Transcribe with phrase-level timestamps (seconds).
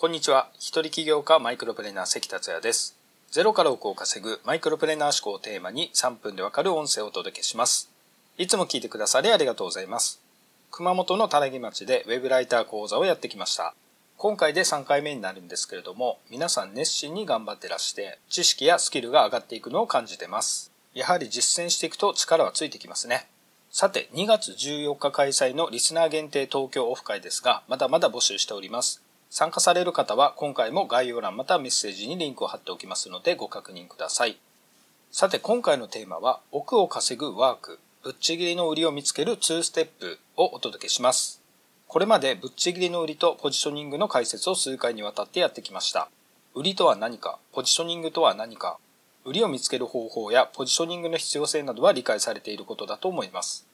[0.00, 0.48] こんにちは。
[0.54, 2.96] 一人起業家マイクロプレーナー関達也です。
[3.30, 7.90] ゼロから億を稼ぐマイクロプレーナー思考をテーマに3分でわかる音声をお届けします。
[8.38, 10.18] いつも聞いてくださりありがとうございます。
[10.70, 13.74] 熊本のたらぎ町でウェブライター講座をやってきました。
[14.16, 20.72] 今回で3回目になるんですけれども、皆さん熱心に頑張ってらして、知識やスキルが上がっていくのを感じてます。
[20.94, 23.28] やはり実践していくと力はついてきますね。
[23.70, 29.02] さて、2月14日開催のリスナー限定東京オフ会ですが、まだまだ募集しております。
[29.30, 34.36] 参加される方は今回も概要欄またメッセージにリンクを貼っておきますのでご確認ください。
[35.12, 41.40] さて今回のテーマは奥を稼ぐワーク、ぶっちぎりの売りを見つける2ステップをお届けします。
[41.86, 46.08] これまでぶっちぎりの売りとポジショニングの解説を数回にわたってやってきました。
[46.54, 48.78] 売りとは何か、ポジショニングとは何か、
[49.24, 53.66] 売りを見つける方法やポジショニングの必要性などは理解されていることだと思います。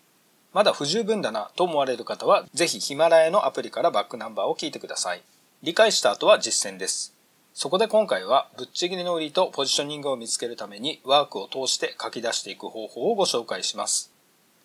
[0.52, 5.22] まだ不十分だなと思われる方は、ぜひヒマラヤのアプリからバックナンバーを聞いてください。
[5.66, 7.12] 理解した後は実践です。
[7.52, 14.12] そこで今回はぶっちぎりの売りとポジショニングを見つけるためにワークを通して書き出していく方法をご紹介します。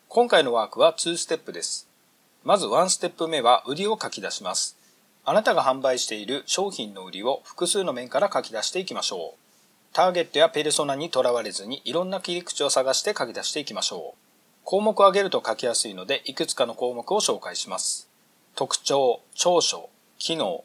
[0.09, 1.87] 今回のワークは2ステップです。
[2.43, 4.77] まず1ステップ目は売りを書き出します。
[5.25, 9.93] あなたが販売している商品の売りを複数の面から書き出していきましょう。
[9.93, 14.17] ターゲットやペルソナにとらわれずにいろんな切り口を探して書き出していきましょう。
[14.65, 18.07] 項目を挙げると書きやすいのでいくつかの項目を紹介します。
[18.53, 20.63] 特徴、長所、機能、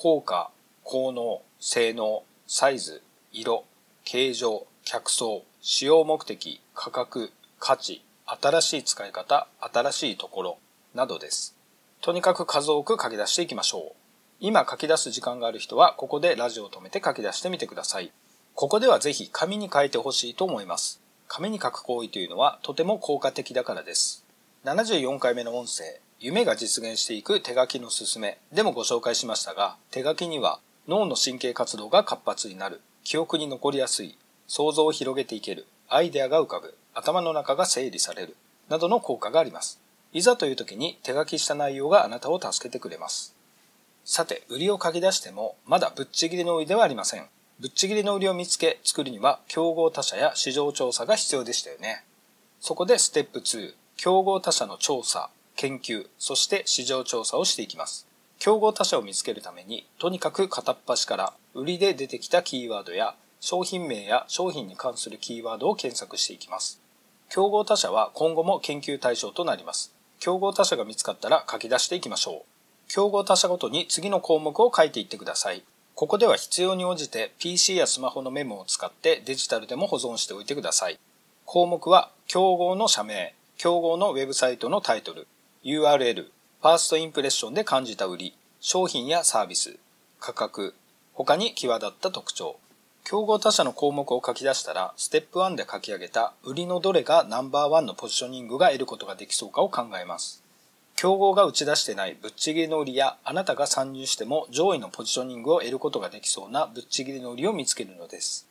[0.00, 0.52] 効果、
[0.84, 3.64] 効能、性能、サイズ、色、
[4.04, 10.58] 形状、客層、使用目的、価格、価値、新しい使い方、新しいところ、
[10.94, 11.56] などです。
[12.00, 13.92] とにかく数多く書き出していきましょう。
[14.38, 18.12] 今書き出す時間がある人は、ここでラジオを止めて書き出してみてください。
[18.54, 21.00] ここではぜひ紙に書いてほしいと思います。
[21.26, 24.24] 紙に書く行為というのはとても効果的だからです。
[24.64, 38.36] 74回目の音声、夢が実現していく手書きのすすめでもご紹介しましたが、手書きには脳の神経活動が活発になる、記憶に残りやすい、想像を広げていける、アイデアが浮かぶ、頭の中が整理される、
[38.68, 39.80] などの効果があります。
[40.12, 43.36] いざという時に手書きした内容があなたを助けてくれます。
[44.04, 47.28] さて、売りを書き出しても、まだぶっちぎりの売りではありません。
[47.60, 52.04] ぶっちぎりの売りを見つけ、作るには、競合他社や市場調査が必要でしたよね。
[52.60, 58.06] そこでステップ2、競合他社の調査研究、そして市場調査をしていきます。
[58.38, 66.80] 競合他社を見つけるために、とにかく片っ端から売りで出てきたキーワードや商品名や商品に関するキーワードを検索していきます。
[67.28, 69.92] 競合他社は今後も研究対象となります。
[70.20, 72.88] 競合他社が見つかったら書き出していきましょう。
[72.88, 75.64] 競合他社ごとに次の項目を書いていってください。
[75.96, 81.00] ここでは必要に応じて PC やスマホのメモを使ってデジタルでも保存しておいてください。
[81.44, 85.26] 項目は競合の社名、競合のウェブサイトのタイトル、
[85.68, 89.76] URL、ファーストインプレッションで感じた売り、商品やサービス、
[90.18, 90.74] 価格、
[91.12, 92.56] 他に際立った特徴。
[93.04, 100.42] 競合他社の項目を書き出したら、ステップ1で書き上げた売りのどれがナンバーワンのポジショニングが得ることができそうかを考えます。
[100.96, 108.48] 競合が打ち出してないぶっちぎりの売りや、あなたが参入しても上位のポジショニングを得ることができそうなぶっちぎりの売りを見つけるのです。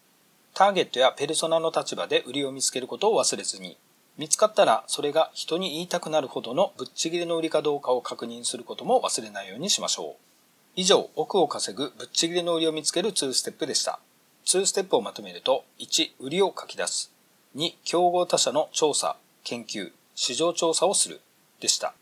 [0.53, 3.75] ターゲットやペルソナの立場で売りを見つけることを忘れずに、
[4.17, 10.27] 見つかったらそれが人に言いたくなるほどのぶっちぎりの売りかどうかを確認することも忘れないようにしましょう。
[10.75, 13.99] 以上、奥を稼ぐぶっちぎりの売りを見つける2ステップでした。
[14.45, 17.11] 2ステップをまとめると、1、売りを書き出す。
[17.55, 21.19] 2、競合他社の調査、研究、市場調査をする。
[21.59, 21.93] でした。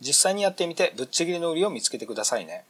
[0.00, 2.64] 実際にやってみてぶっちぎりの売りを見つけてくださいね。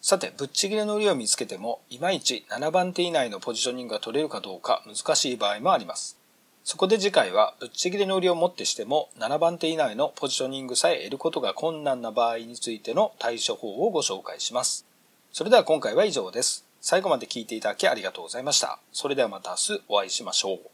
[0.00, 6.16] さて、ぶっちぎりの売りを見つけても、いまいち7番手以内のポジショニングが取れるかどうか難しい場合もあります。
[6.64, 14.86] そこで次回はぶっちぎりの売りをもってしても7番手以内のポジショニングさえ得ることが困難な場合についての対処法をご紹介します。
[15.30, 16.64] それでは今回は以上です。
[16.80, 18.78] 最後まで聞いていただきありがとうございました。
[18.92, 20.73] それではまた明日お会いしましょう。